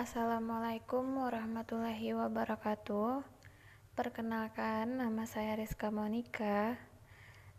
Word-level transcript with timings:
Assalamualaikum 0.00 1.04
warahmatullahi 1.28 2.16
wabarakatuh. 2.16 3.20
Perkenalkan, 3.92 4.96
nama 4.96 5.28
saya 5.28 5.60
Rizka 5.60 5.92
Monika. 5.92 6.80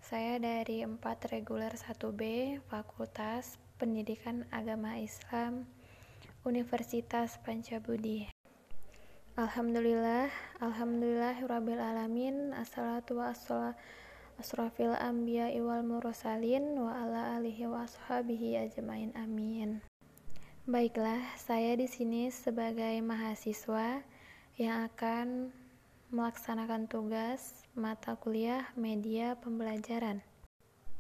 Saya 0.02 0.42
dari 0.42 0.82
4 0.82 0.98
reguler 1.30 1.70
1B 1.78 2.58
Fakultas 2.66 3.62
Pendidikan 3.78 4.50
Agama 4.50 4.98
Islam 4.98 5.70
Universitas 6.42 7.38
Pancabudi. 7.46 8.34
Alhamdulillah, 9.38 10.34
alhamdulillah 10.66 11.46
rabbil 11.46 11.78
alamin. 11.78 12.58
Assalatu 12.58 13.22
wassalamu 13.22 13.78
asrafil 14.42 14.98
wal 15.62 15.86
mursalin 15.86 16.74
wa 16.74 17.06
ala 17.06 17.38
alihi 17.38 17.70
wa 17.70 17.86
ajmain 17.86 19.14
amin. 19.14 19.91
Baiklah, 20.70 21.18
saya 21.42 21.74
di 21.74 21.90
sini 21.90 22.30
sebagai 22.30 23.02
mahasiswa 23.02 24.06
yang 24.62 24.86
akan 24.94 25.50
melaksanakan 26.14 26.86
tugas 26.86 27.66
mata 27.74 28.14
kuliah 28.14 28.70
media 28.78 29.34
pembelajaran 29.42 30.22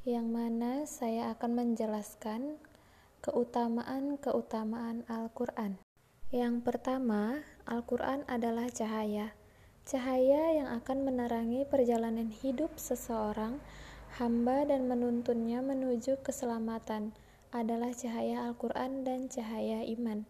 yang 0.01 0.33
mana 0.33 0.89
saya 0.89 1.29
akan 1.37 1.61
menjelaskan 1.61 2.57
keutamaan-keutamaan 3.21 5.05
Al-Qur'an. 5.05 5.77
Yang 6.33 6.65
pertama, 6.65 7.45
Al-Qur'an 7.69 8.25
adalah 8.25 8.65
cahaya 8.73 9.29
Cahaya 9.85 10.57
yang 10.57 10.73
akan 10.73 11.05
menerangi 11.05 11.69
perjalanan 11.69 12.33
hidup 12.33 12.81
seseorang 12.81 13.61
hamba 14.17 14.65
dan 14.65 14.89
menuntunnya 14.89 15.61
menuju 15.61 16.17
keselamatan 16.25 17.13
adalah 17.51 17.91
cahaya 17.95 18.47
Al-Quran 18.47 19.03
dan 19.03 19.27
cahaya 19.27 19.83
iman. 19.83 20.27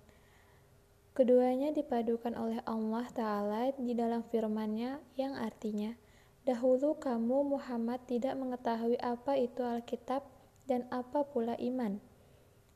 Keduanya 1.17 1.73
dipadukan 1.73 2.33
oleh 2.35 2.61
Allah 2.65 3.05
Ta'ala 3.13 3.73
di 3.77 3.93
dalam 3.93 4.25
firman-Nya 4.25 5.01
yang 5.15 5.37
artinya, 5.37 5.93
Dahulu 6.41 6.97
kamu 6.97 7.53
Muhammad 7.53 8.01
tidak 8.09 8.33
mengetahui 8.33 8.97
apa 8.97 9.37
itu 9.37 9.61
Alkitab 9.61 10.25
dan 10.65 10.89
apa 10.89 11.21
pula 11.21 11.53
iman. 11.61 12.01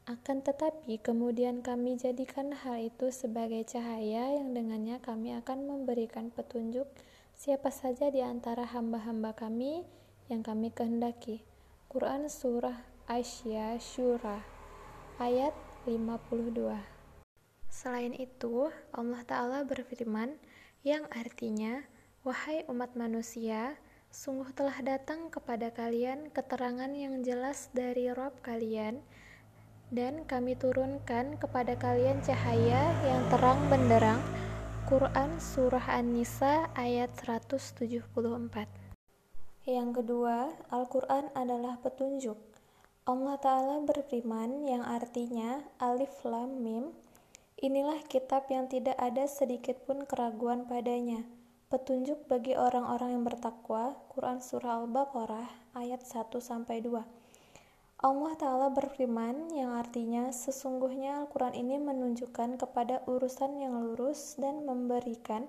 Akan 0.05 0.45
tetapi, 0.45 1.01
kemudian 1.01 1.65
kami 1.65 1.97
jadikan 1.97 2.53
hal 2.53 2.77
itu 2.77 3.09
sebagai 3.09 3.65
cahaya 3.65 4.37
yang 4.37 4.53
dengannya 4.53 5.01
kami 5.01 5.33
akan 5.41 5.65
memberikan 5.65 6.29
petunjuk 6.29 6.85
siapa 7.33 7.73
saja 7.73 8.13
di 8.13 8.21
antara 8.21 8.69
hamba-hamba 8.69 9.33
kami 9.33 9.81
yang 10.29 10.45
kami 10.45 10.69
kehendaki. 10.69 11.41
Quran 11.89 12.29
Surah 12.29 12.94
Aisyah 13.05 13.77
Syura 13.77 14.41
ayat 15.21 15.53
52 15.85 16.57
Selain 17.69 18.09
itu, 18.17 18.73
Allah 18.89 19.21
Ta'ala 19.21 19.61
berfirman 19.61 20.33
yang 20.81 21.05
artinya, 21.13 21.85
Wahai 22.25 22.65
umat 22.65 22.97
manusia, 22.97 23.77
sungguh 24.09 24.49
telah 24.57 24.81
datang 24.81 25.29
kepada 25.29 25.69
kalian 25.69 26.33
keterangan 26.33 26.89
yang 26.97 27.21
jelas 27.21 27.69
dari 27.77 28.09
Rob 28.09 28.41
kalian, 28.41 29.05
dan 29.93 30.25
kami 30.25 30.57
turunkan 30.57 31.37
kepada 31.37 31.77
kalian 31.77 32.25
cahaya 32.25 32.89
yang 33.05 33.21
terang 33.29 33.61
benderang. 33.69 34.17
Quran 34.89 35.37
Surah 35.37 35.93
An-Nisa 35.93 36.73
ayat 36.73 37.13
174 37.21 38.01
Yang 39.69 39.89
kedua, 39.93 40.57
Al-Quran 40.73 41.29
adalah 41.37 41.77
petunjuk. 41.85 42.54
Allah 43.05 43.37
Ta'ala 43.37 43.85
berfirman 43.85 44.65
yang 44.65 44.81
artinya 44.81 45.61
Alif 45.77 46.25
Lam 46.25 46.57
Mim 46.57 46.89
Inilah 47.61 48.01
kitab 48.09 48.49
yang 48.49 48.65
tidak 48.65 48.97
ada 48.97 49.29
sedikit 49.29 49.77
pun 49.85 50.09
keraguan 50.09 50.65
padanya. 50.65 51.21
Petunjuk 51.69 52.25
bagi 52.25 52.57
orang-orang 52.57 53.13
yang 53.13 53.21
bertakwa. 53.21 53.93
Quran 54.09 54.41
Surah 54.41 54.81
Al-Baqarah 54.81 55.77
ayat 55.77 56.01
1-2 56.01 56.33
Allah 58.01 58.33
Ta'ala 58.41 58.73
berfirman 58.73 59.53
yang 59.53 59.77
artinya 59.77 60.33
sesungguhnya 60.33 61.21
Al-Quran 61.21 61.53
ini 61.53 61.77
menunjukkan 61.77 62.57
kepada 62.57 63.05
urusan 63.05 63.61
yang 63.61 63.85
lurus 63.85 64.33
dan 64.41 64.65
memberikan 64.65 65.45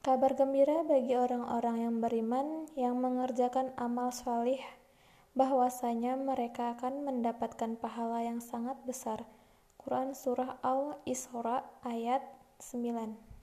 kabar 0.00 0.32
gembira 0.32 0.80
bagi 0.80 1.12
orang-orang 1.12 1.76
yang 1.76 2.00
beriman 2.00 2.64
yang 2.72 2.96
mengerjakan 2.96 3.76
amal 3.76 4.08
salih 4.08 4.64
bahwasanya 5.36 6.16
mereka 6.16 6.74
akan 6.74 7.04
mendapatkan 7.04 7.76
pahala 7.76 8.24
yang 8.24 8.40
sangat 8.40 8.80
besar. 8.88 9.22
Quran 9.78 10.16
Surah 10.16 10.58
Al-Isra 10.64 11.62
ayat 11.84 12.24
9 12.58 13.36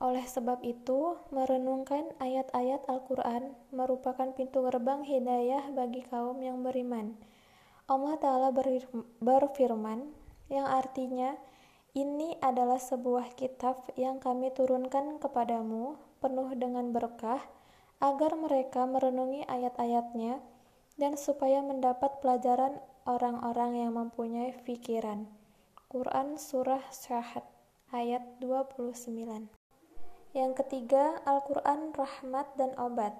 oleh 0.00 0.24
sebab 0.24 0.64
itu, 0.64 1.20
merenungkan 1.28 2.08
ayat-ayat 2.24 2.88
Al-Quran 2.88 3.52
merupakan 3.68 4.32
pintu 4.32 4.64
gerbang 4.64 5.04
hidayah 5.04 5.68
bagi 5.76 6.00
kaum 6.08 6.40
yang 6.40 6.64
beriman. 6.64 7.20
Allah 7.84 8.16
Ta'ala 8.16 8.48
berfirman, 9.20 10.08
yang 10.48 10.64
artinya, 10.64 11.36
ini 11.92 12.32
adalah 12.40 12.80
sebuah 12.80 13.36
kitab 13.36 13.92
yang 14.00 14.16
kami 14.24 14.48
turunkan 14.56 15.20
kepadamu, 15.20 16.00
penuh 16.24 16.48
dengan 16.56 16.96
berkah, 16.96 17.44
agar 18.00 18.40
mereka 18.40 18.88
merenungi 18.88 19.44
ayat-ayatnya, 19.52 20.40
dan 21.00 21.16
supaya 21.16 21.64
mendapat 21.64 22.20
pelajaran 22.20 22.76
orang-orang 23.08 23.88
yang 23.88 23.96
mempunyai 23.96 24.52
pikiran. 24.68 25.24
Quran 25.88 26.36
Surah 26.36 26.84
Syahad 26.92 27.42
ayat 27.88 28.22
29 28.38 29.48
Yang 30.36 30.52
ketiga, 30.62 31.18
Al-Quran 31.24 31.96
rahmat 31.96 32.52
dan 32.60 32.76
obat. 32.76 33.16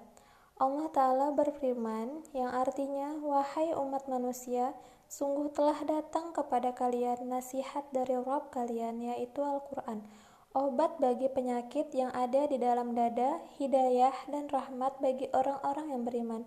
Allah 0.61 0.87
Ta'ala 0.93 1.27
berfirman 1.33 2.21
yang 2.37 2.53
artinya, 2.53 3.17
Wahai 3.19 3.73
umat 3.73 4.05
manusia, 4.05 4.77
sungguh 5.09 5.49
telah 5.51 5.81
datang 5.83 6.31
kepada 6.31 6.71
kalian 6.77 7.27
nasihat 7.27 7.83
dari 7.89 8.13
Rabb 8.13 8.53
kalian, 8.53 9.01
yaitu 9.01 9.41
Al-Quran, 9.41 10.05
obat 10.53 11.01
bagi 11.01 11.27
penyakit 11.27 11.91
yang 11.97 12.13
ada 12.13 12.45
di 12.45 12.55
dalam 12.61 12.93
dada, 12.95 13.41
hidayah, 13.57 14.13
dan 14.29 14.47
rahmat 14.47 15.01
bagi 15.01 15.27
orang-orang 15.33 15.91
yang 15.91 16.03
beriman. 16.05 16.41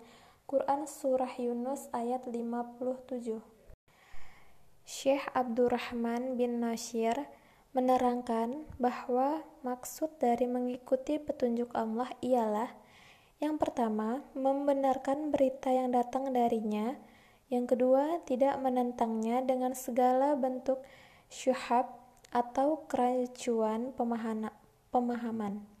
Quran 0.45 0.85
Surah 0.85 1.33
Yunus 1.41 1.89
ayat 1.89 2.29
57 2.29 3.41
Syekh 4.85 5.25
Abdurrahman 5.33 6.37
bin 6.37 6.61
Nasir 6.61 7.17
menerangkan 7.73 8.69
bahwa 8.77 9.41
maksud 9.65 10.21
dari 10.21 10.45
mengikuti 10.45 11.17
petunjuk 11.17 11.73
Allah 11.73 12.13
ialah 12.21 12.69
yang 13.43 13.59
pertama, 13.59 14.23
membenarkan 14.31 15.27
berita 15.27 15.67
yang 15.67 15.91
datang 15.91 16.31
darinya. 16.31 16.95
Yang 17.51 17.75
kedua, 17.75 18.23
tidak 18.23 18.55
menentangnya 18.63 19.43
dengan 19.43 19.75
segala 19.75 20.39
bentuk 20.39 20.79
syuhab 21.27 21.91
atau 22.31 22.87
keracuan 22.87 23.91
pemahaman. 24.89 25.74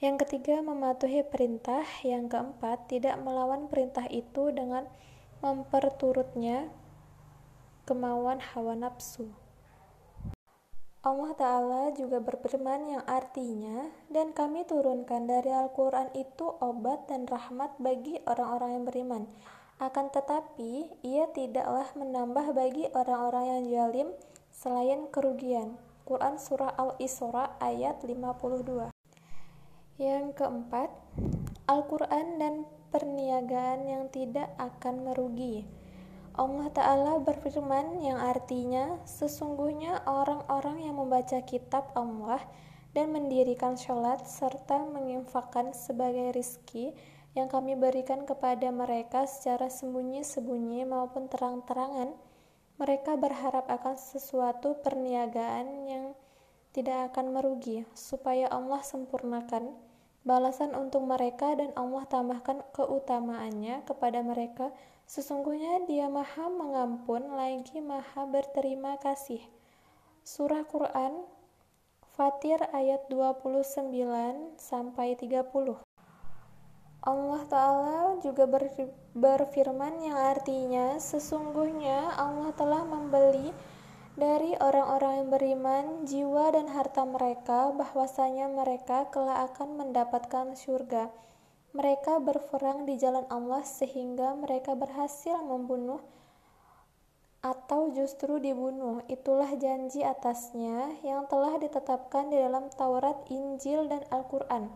Yang 0.00 0.24
ketiga, 0.24 0.64
mematuhi 0.64 1.20
perintah. 1.20 1.84
Yang 2.00 2.32
keempat, 2.32 2.88
tidak 2.88 3.20
melawan 3.20 3.68
perintah 3.68 4.08
itu 4.08 4.48
dengan 4.48 4.88
memperturutnya 5.44 6.72
kemauan 7.84 8.40
hawa 8.40 8.80
nafsu. 8.80 9.28
Allah 11.04 11.32
Ta'ala 11.36 11.82
juga 11.96 12.20
berfirman 12.20 12.96
yang 12.96 13.04
artinya, 13.04 13.92
dan 14.12 14.32
kami 14.32 14.64
turunkan 14.64 15.28
dari 15.28 15.52
Al-Quran 15.52 16.12
itu 16.16 16.48
obat 16.60 17.08
dan 17.08 17.28
rahmat 17.28 17.76
bagi 17.76 18.20
orang-orang 18.24 18.80
yang 18.80 18.84
beriman. 18.88 19.22
Akan 19.80 20.12
tetapi, 20.12 20.92
ia 21.04 21.28
tidaklah 21.32 21.88
menambah 21.96 22.52
bagi 22.52 22.88
orang-orang 22.92 23.44
yang 23.48 23.62
jalim 23.68 24.08
selain 24.52 25.08
kerugian. 25.08 25.76
Quran 26.04 26.36
Surah 26.36 26.72
Al-Isra 26.76 27.56
ayat 27.64 28.04
52 28.04 28.99
Yang 30.00 30.32
keempat, 30.40 30.88
Al-Quran 31.68 32.40
dan 32.40 32.64
perniagaan 32.88 33.84
yang 33.84 34.08
tidak 34.08 34.48
akan 34.56 35.04
merugi. 35.04 35.68
Allah 36.40 36.72
Ta'ala 36.72 37.20
berfirman 37.20 38.00
yang 38.00 38.16
artinya 38.16 38.96
sesungguhnya 39.04 40.00
orang-orang 40.08 40.88
yang 40.88 40.96
membaca 40.96 41.44
kitab 41.44 41.92
Allah 41.92 42.40
dan 42.96 43.12
mendirikan 43.12 43.76
sholat 43.76 44.24
serta 44.24 44.88
menginfakkan 44.88 45.76
sebagai 45.76 46.32
rizki 46.32 46.96
yang 47.36 47.52
kami 47.52 47.76
berikan 47.76 48.24
kepada 48.24 48.72
mereka 48.72 49.28
secara 49.28 49.68
sembunyi-sembunyi 49.68 50.88
maupun 50.88 51.28
terang-terangan 51.28 52.16
mereka 52.80 53.20
berharap 53.20 53.68
akan 53.68 54.00
sesuatu 54.00 54.80
perniagaan 54.80 55.84
yang 55.84 56.16
tidak 56.72 57.12
akan 57.12 57.36
merugi 57.36 57.84
supaya 57.92 58.48
Allah 58.48 58.80
sempurnakan 58.80 59.89
balasan 60.26 60.76
untuk 60.76 61.06
mereka 61.08 61.56
dan 61.56 61.72
Allah 61.78 62.04
tambahkan 62.08 62.60
keutamaannya 62.76 63.82
kepada 63.88 64.20
mereka 64.20 64.68
sesungguhnya 65.08 65.88
dia 65.88 66.06
maha 66.06 66.46
mengampun 66.52 67.34
lagi 67.34 67.80
maha 67.80 68.28
berterima 68.28 69.00
kasih 69.00 69.40
surah 70.22 70.62
Quran 70.68 71.24
Fatir 72.20 72.60
ayat 72.76 73.08
29 73.08 73.96
sampai 74.60 75.16
30. 75.16 75.80
Allah 77.00 77.42
Ta'ala 77.48 78.20
juga 78.20 78.44
berfirman 79.16 80.04
yang 80.04 80.20
artinya 80.20 81.00
sesungguhnya 81.00 82.12
Allah 82.20 82.52
telah 82.60 82.84
membeli 82.84 83.56
dari 84.20 84.52
orang-orang 84.60 85.24
yang 85.24 85.28
beriman 85.32 85.84
jiwa 86.04 86.52
dan 86.52 86.68
harta 86.68 87.08
mereka 87.08 87.72
bahwasanya 87.72 88.52
mereka 88.52 89.08
kelak 89.08 89.48
akan 89.48 89.80
mendapatkan 89.80 90.52
surga. 90.52 91.08
Mereka 91.72 92.20
berperang 92.20 92.84
di 92.84 93.00
jalan 93.00 93.24
Allah 93.32 93.64
sehingga 93.64 94.36
mereka 94.36 94.76
berhasil 94.76 95.40
membunuh 95.40 96.04
atau 97.40 97.88
justru 97.96 98.36
dibunuh. 98.36 99.00
Itulah 99.08 99.56
janji 99.56 100.04
atasnya 100.04 101.00
yang 101.00 101.24
telah 101.24 101.56
ditetapkan 101.56 102.28
di 102.28 102.36
dalam 102.36 102.68
Taurat, 102.76 103.24
Injil, 103.32 103.88
dan 103.88 104.04
Al-Quran. 104.12 104.68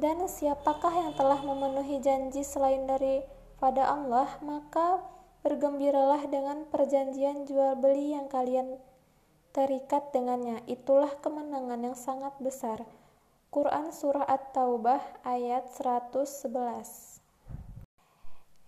Dan 0.00 0.24
siapakah 0.24 0.96
yang 0.96 1.12
telah 1.12 1.44
memenuhi 1.44 2.00
janji 2.00 2.40
selain 2.40 2.88
daripada 2.88 3.84
Allah, 3.84 4.40
maka 4.40 5.04
bergembiralah 5.42 6.26
dengan 6.30 6.64
perjanjian 6.70 7.46
jual 7.46 7.74
beli 7.78 8.14
yang 8.14 8.30
kalian 8.30 8.78
terikat 9.50 10.14
dengannya. 10.14 10.62
Itulah 10.70 11.12
kemenangan 11.18 11.82
yang 11.82 11.98
sangat 11.98 12.32
besar. 12.38 12.82
Quran 13.52 13.92
Surah 13.92 14.24
At-Taubah 14.24 15.28
ayat 15.28 15.68
111 15.76 17.20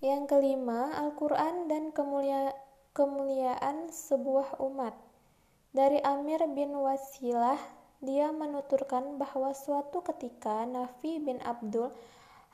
Yang 0.04 0.22
kelima, 0.28 0.92
Al-Quran 1.00 1.72
dan 1.72 1.88
kemuliaan 1.88 2.52
kemuliaan 2.94 3.90
sebuah 3.90 4.62
umat. 4.62 4.94
Dari 5.74 5.98
Amir 6.06 6.46
bin 6.54 6.78
Wasilah, 6.78 7.58
dia 7.98 8.30
menuturkan 8.30 9.18
bahwa 9.18 9.50
suatu 9.50 9.98
ketika 10.06 10.62
Nafi 10.62 11.18
bin 11.18 11.42
Abdul 11.42 11.90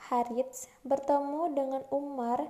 Harits 0.09 0.65
bertemu 0.81 1.53
dengan 1.53 1.83
Umar 1.93 2.49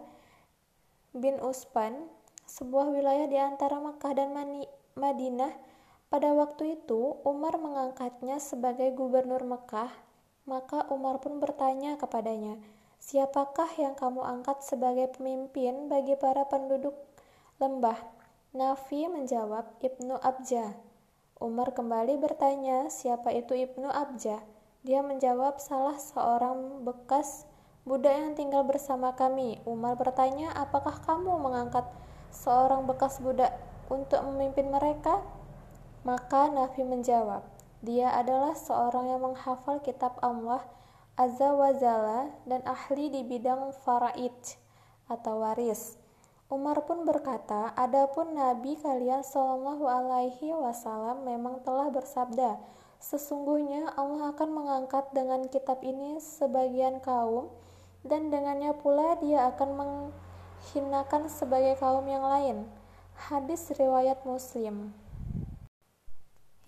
bin 1.10 1.38
Uspan, 1.42 2.06
sebuah 2.46 2.90
wilayah 2.94 3.26
di 3.26 3.38
antara 3.38 3.82
Makkah 3.82 4.14
dan 4.14 4.30
Madinah. 4.94 5.54
Pada 6.10 6.34
waktu 6.34 6.78
itu, 6.82 7.22
Umar 7.22 7.58
mengangkatnya 7.58 8.42
sebagai 8.42 8.90
gubernur 8.94 9.46
Mekah, 9.46 9.90
maka 10.46 10.86
Umar 10.90 11.22
pun 11.22 11.38
bertanya 11.38 11.94
kepadanya, 11.94 12.58
"Siapakah 12.98 13.70
yang 13.78 13.94
kamu 13.94 14.22
angkat 14.22 14.62
sebagai 14.66 15.14
pemimpin 15.14 15.86
bagi 15.86 16.18
para 16.18 16.46
penduduk 16.50 16.98
lembah. 17.60 18.00
Nafi 18.56 19.06
menjawab, 19.06 19.78
Ibnu 19.78 20.16
Abja. 20.18 20.74
Umar 21.38 21.76
kembali 21.76 22.18
bertanya, 22.18 22.88
siapa 22.88 23.30
itu 23.36 23.52
Ibnu 23.54 23.86
Abja? 23.86 24.42
Dia 24.82 25.04
menjawab, 25.04 25.60
salah 25.60 26.00
seorang 26.00 26.82
bekas 26.82 27.46
budak 27.88 28.12
yang 28.12 28.32
tinggal 28.36 28.62
bersama 28.62 29.16
kami. 29.16 29.58
Umar 29.64 29.96
bertanya, 29.96 30.52
apakah 30.54 31.00
kamu 31.04 31.40
mengangkat 31.40 31.84
seorang 32.30 32.84
bekas 32.84 33.18
budak 33.18 33.56
untuk 33.88 34.20
memimpin 34.28 34.68
mereka? 34.68 35.24
Maka 36.00 36.48
Nafi 36.48 36.80
menjawab, 36.80 37.44
dia 37.84 38.12
adalah 38.12 38.56
seorang 38.56 39.12
yang 39.12 39.20
menghafal 39.20 39.80
kitab 39.84 40.16
Allah 40.24 40.64
Azza 41.20 41.52
wa 41.52 41.68
Jalla 41.76 42.32
dan 42.48 42.64
ahli 42.64 43.12
di 43.12 43.20
bidang 43.20 43.76
faraid 43.84 44.32
atau 45.04 45.44
waris. 45.44 46.00
Umar 46.48 46.80
pun 46.88 47.04
berkata, 47.04 47.76
Adapun 47.76 48.34
Nabi 48.34 48.74
kalian 48.80 49.20
Shallallahu 49.20 49.84
Alaihi 49.84 50.50
Wasallam 50.56 51.28
memang 51.28 51.60
telah 51.60 51.92
bersabda, 51.92 52.56
sesungguhnya 52.98 53.92
Allah 54.00 54.32
akan 54.32 54.48
mengangkat 54.48 55.12
dengan 55.12 55.44
kitab 55.46 55.84
ini 55.84 56.18
sebagian 56.18 57.04
kaum, 57.04 57.52
dan 58.06 58.32
dengannya 58.32 58.72
pula 58.76 59.20
Dia 59.20 59.52
akan 59.52 59.70
menghinakan 59.76 61.28
sebagai 61.28 61.76
kaum 61.76 62.06
yang 62.08 62.24
lain. 62.24 62.64
Hadis 63.28 63.68
riwayat 63.76 64.24
Muslim. 64.24 64.96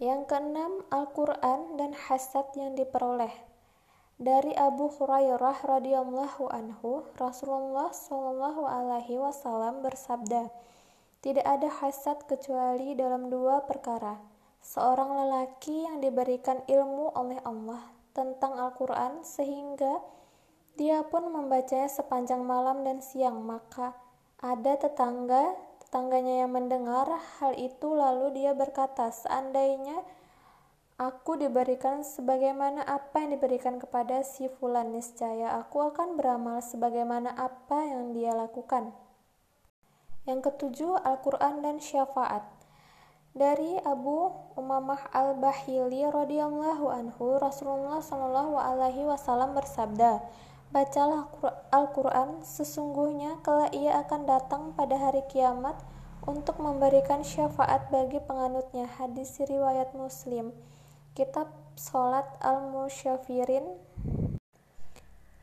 Yang 0.02 0.34
keenam, 0.34 0.82
Al-Quran 0.90 1.79
dan 1.79 1.94
hasad 1.94 2.50
yang 2.58 2.75
diperoleh. 2.75 3.32
Dari 4.19 4.52
Abu 4.55 4.90
Hurairah 4.90 5.62
radhiyallahu 5.64 6.50
anhu, 6.50 7.06
Rasulullah 7.17 7.94
shallallahu 7.94 8.67
alaihi 8.67 9.17
wasallam 9.17 9.81
bersabda, 9.81 10.50
"Tidak 11.23 11.46
ada 11.46 11.70
hasad 11.81 12.19
kecuali 12.29 12.99
dalam 12.99 13.31
dua 13.31 13.62
perkara. 13.64 14.20
Seorang 14.62 15.23
lelaki 15.23 15.87
yang 15.87 15.99
diberikan 15.99 16.62
ilmu 16.67 17.14
oleh 17.19 17.38
Allah 17.43 17.82
tentang 18.14 18.58
Al-Qur'an 18.58 19.26
sehingga 19.26 20.02
dia 20.76 21.04
pun 21.06 21.28
membacanya 21.28 21.88
sepanjang 21.88 22.42
malam 22.42 22.84
dan 22.86 23.04
siang, 23.04 23.44
maka 23.44 23.92
ada 24.40 24.76
tetangga 24.76 25.54
tetangganya 25.86 26.46
yang 26.46 26.52
mendengar 26.56 27.04
hal 27.38 27.52
itu 27.54 27.92
lalu 27.92 28.32
dia 28.32 28.56
berkata, 28.56 29.12
"Seandainya 29.12 30.00
Aku 31.02 31.34
diberikan 31.34 32.06
sebagaimana 32.06 32.86
apa 32.86 33.26
yang 33.26 33.34
diberikan 33.34 33.82
kepada 33.82 34.22
si 34.22 34.46
fulan 34.46 34.94
niscaya 34.94 35.58
aku 35.58 35.82
akan 35.90 36.14
beramal 36.14 36.62
sebagaimana 36.62 37.34
apa 37.34 37.90
yang 37.90 38.14
dia 38.14 38.30
lakukan. 38.36 38.94
Yang 40.30 40.46
ketujuh, 40.46 41.02
Al-Quran 41.02 41.66
dan 41.66 41.82
Syafaat. 41.82 42.46
Dari 43.34 43.82
Abu 43.82 44.30
Umamah 44.54 45.10
Al-Bahili 45.10 46.06
radhiyallahu 46.06 46.86
anhu, 46.86 47.34
Rasulullah 47.34 47.98
shallallahu 47.98 48.62
bersabda, 49.58 50.22
"Bacalah 50.72 51.28
Al-Quran, 51.69 52.40
sesungguhnya 52.40 53.38
kelak 53.44 53.76
ia 53.76 54.00
akan 54.00 54.24
datang 54.24 54.62
pada 54.72 54.96
hari 54.96 55.20
kiamat 55.28 55.76
untuk 56.24 56.56
memberikan 56.58 57.20
syafaat 57.20 57.92
bagi 57.92 58.19
penganutnya." 58.24 58.88
Hadis 58.88 59.36
riwayat 59.38 59.92
Muslim. 59.92 60.56
Kitab 61.12 61.52
Salat 61.76 62.24
Al-Musyafirin 62.40 63.69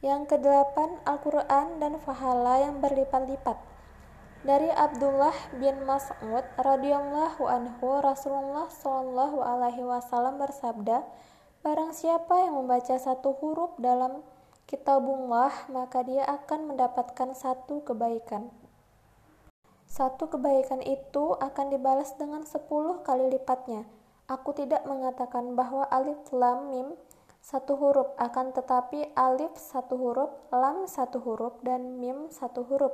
Yang 0.01 0.21
kedelapan 0.33 0.97
Al-Quran 1.05 1.77
dan 1.77 2.01
Fahala 2.01 2.57
yang 2.57 2.81
berlipat-lipat 2.81 3.53
Dari 4.41 4.65
Abdullah 4.73 5.37
bin 5.61 5.85
Mas'ud 5.85 6.41
radhiyallahu 6.57 7.45
anhu 7.45 8.01
Rasulullah 8.01 8.65
shallallahu 8.65 9.45
alaihi 9.45 9.85
wasallam 9.85 10.41
bersabda 10.41 11.05
Barang 11.61 11.93
siapa 11.93 12.49
yang 12.49 12.65
membaca 12.65 12.97
satu 12.97 13.37
huruf 13.37 13.77
dalam 13.77 14.25
kitabullah 14.69 15.49
maka 15.73 16.05
dia 16.05 16.21
akan 16.29 16.69
mendapatkan 16.69 17.33
satu 17.33 17.81
kebaikan 17.81 18.53
satu 19.89 20.29
kebaikan 20.29 20.85
itu 20.85 21.33
akan 21.41 21.73
dibalas 21.73 22.13
dengan 22.21 22.45
sepuluh 22.45 23.01
kali 23.01 23.33
lipatnya 23.33 23.89
Aku 24.29 24.53
tidak 24.53 24.85
mengatakan 24.85 25.57
bahwa 25.57 25.89
alif 25.89 26.21
lam 26.29 26.69
mim 26.69 26.93
satu 27.41 27.73
huruf, 27.81 28.13
akan 28.21 28.53
tetapi 28.53 29.09
alif 29.17 29.57
satu 29.57 29.97
huruf, 29.97 30.29
lam 30.53 30.85
satu 30.85 31.17
huruf, 31.17 31.57
dan 31.65 31.97
mim 31.97 32.29
satu 32.29 32.61
huruf. 32.61 32.93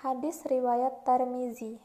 Hadis 0.00 0.40
riwayat 0.48 1.04
Tarmizi. 1.04 1.76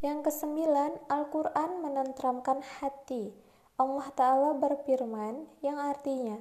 Yang 0.00 0.32
kesembilan, 0.32 0.96
Al-Quran 1.12 1.84
menentramkan 1.84 2.64
hati. 2.80 3.36
Allah 3.76 4.08
Ta'ala 4.16 4.56
berfirman 4.56 5.44
yang 5.60 5.76
artinya, 5.76 6.40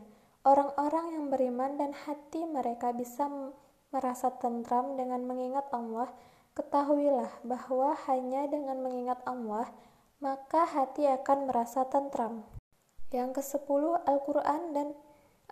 orang-orang 0.49 1.13
yang 1.13 1.25
beriman 1.29 1.77
dan 1.77 1.93
hati 1.93 2.49
mereka 2.49 2.89
bisa 2.89 3.29
merasa 3.93 4.33
tentram 4.41 4.97
dengan 4.97 5.21
mengingat 5.29 5.69
Allah, 5.69 6.09
ketahuilah 6.57 7.29
bahwa 7.45 7.93
hanya 8.09 8.49
dengan 8.49 8.81
mengingat 8.81 9.21
Allah, 9.29 9.69
maka 10.17 10.65
hati 10.65 11.05
akan 11.05 11.45
merasa 11.45 11.85
tentram. 11.85 12.41
Yang 13.13 13.41
ke-10 13.41 14.09
Al-Quran 14.09 14.61
dan 14.73 14.87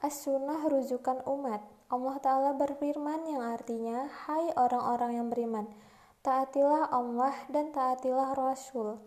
As-Sunnah 0.02 0.66
rujukan 0.70 1.26
umat. 1.26 1.62
Allah 1.88 2.16
Ta'ala 2.22 2.52
berfirman 2.54 3.26
yang 3.26 3.42
artinya, 3.42 4.06
Hai 4.28 4.54
orang-orang 4.54 5.18
yang 5.18 5.28
beriman, 5.32 5.66
taatilah 6.22 6.92
Allah 6.92 7.34
dan 7.50 7.74
taatilah 7.74 8.36
Rasul, 8.36 9.00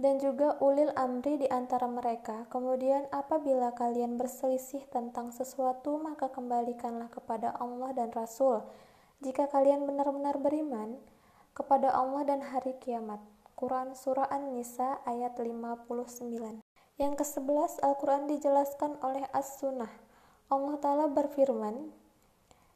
dan 0.00 0.16
juga 0.16 0.56
ulil 0.64 0.88
amri 0.96 1.36
di 1.36 1.48
antara 1.52 1.84
mereka. 1.84 2.48
Kemudian 2.48 3.04
apabila 3.12 3.76
kalian 3.76 4.16
berselisih 4.16 4.88
tentang 4.88 5.28
sesuatu, 5.28 6.00
maka 6.00 6.32
kembalikanlah 6.32 7.12
kepada 7.12 7.52
Allah 7.60 7.92
dan 7.92 8.08
Rasul. 8.16 8.64
Jika 9.20 9.52
kalian 9.52 9.84
benar-benar 9.84 10.40
beriman 10.40 10.96
kepada 11.52 11.92
Allah 11.92 12.24
dan 12.24 12.40
hari 12.40 12.72
kiamat. 12.80 13.20
Quran 13.60 13.92
Surah 13.92 14.24
An-Nisa 14.32 15.04
ayat 15.04 15.36
59. 15.36 16.64
Yang 16.96 17.12
ke-11 17.20 17.84
Al-Quran 17.84 18.24
dijelaskan 18.24 18.96
oleh 19.04 19.28
As-Sunnah. 19.36 19.92
Allah 20.48 20.74
Ta'ala 20.80 21.06
berfirman, 21.12 21.92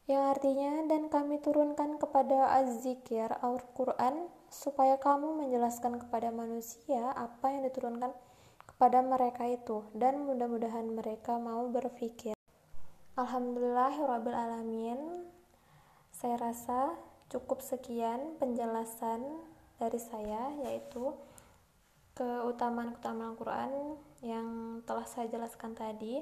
yang 0.05 0.37
artinya 0.37 0.85
dan 0.85 1.09
kami 1.09 1.41
turunkan 1.41 1.97
kepada 1.97 2.61
Az-Zikir 2.61 3.41
Al-Quran 3.41 4.29
supaya 4.53 5.01
kamu 5.01 5.41
menjelaskan 5.41 5.97
kepada 5.97 6.29
manusia 6.29 7.09
apa 7.17 7.49
yang 7.49 7.65
diturunkan 7.65 8.13
kepada 8.69 9.01
mereka 9.01 9.49
itu 9.49 9.81
dan 9.97 10.29
mudah-mudahan 10.29 10.93
mereka 10.93 11.41
mau 11.41 11.73
berpikir. 11.73 12.37
Alhamdulillahirrabbilalamin 13.17 15.25
saya 16.13 16.37
rasa 16.37 17.01
cukup 17.33 17.65
sekian 17.65 18.37
penjelasan 18.37 19.25
dari 19.81 19.97
saya 19.97 20.53
yaitu 20.69 21.17
keutamaan-keutamaan 22.13 23.33
Al-Quran 23.33 23.97
yang 24.21 24.49
telah 24.85 25.09
saya 25.09 25.33
jelaskan 25.33 25.73
tadi 25.73 26.21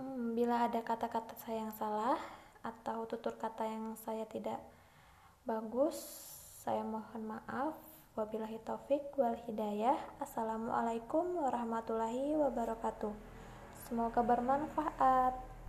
hmm, 0.00 0.32
bila 0.32 0.64
ada 0.64 0.80
kata-kata 0.80 1.36
saya 1.44 1.68
yang 1.68 1.76
salah 1.76 2.45
atau 2.66 3.06
tutur 3.06 3.38
kata 3.38 3.62
yang 3.62 3.94
saya 4.02 4.26
tidak 4.26 4.58
bagus 5.46 5.94
saya 6.66 6.82
mohon 6.82 7.22
maaf 7.30 7.78
Wabillahi 8.16 8.56
taufik 8.64 9.12
wal 9.20 9.36
hidayah. 9.44 10.00
Assalamualaikum 10.24 11.36
warahmatullahi 11.36 12.32
wabarakatuh. 12.32 13.12
Semoga 13.84 14.24
bermanfaat. 14.24 15.55